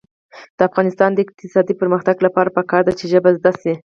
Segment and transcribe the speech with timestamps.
[0.57, 3.73] د افغانستان د اقتصادي پرمختګ لپاره پکار ده چې ژبې زده شي.